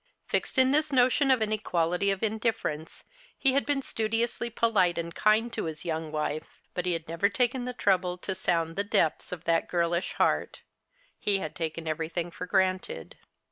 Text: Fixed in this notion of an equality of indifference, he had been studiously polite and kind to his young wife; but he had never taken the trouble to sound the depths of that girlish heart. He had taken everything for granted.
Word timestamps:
Fixed 0.25 0.57
in 0.57 0.71
this 0.71 0.91
notion 0.91 1.29
of 1.29 1.43
an 1.43 1.51
equality 1.53 2.09
of 2.09 2.23
indifference, 2.23 3.03
he 3.37 3.53
had 3.53 3.67
been 3.67 3.83
studiously 3.83 4.49
polite 4.49 4.97
and 4.97 5.13
kind 5.13 5.53
to 5.53 5.65
his 5.65 5.85
young 5.85 6.11
wife; 6.11 6.59
but 6.73 6.87
he 6.87 6.93
had 6.93 7.07
never 7.07 7.29
taken 7.29 7.65
the 7.65 7.71
trouble 7.73 8.17
to 8.17 8.33
sound 8.33 8.77
the 8.77 8.83
depths 8.83 9.31
of 9.31 9.43
that 9.43 9.67
girlish 9.67 10.13
heart. 10.13 10.63
He 11.19 11.37
had 11.37 11.55
taken 11.55 11.87
everything 11.87 12.31
for 12.31 12.47
granted. 12.47 13.15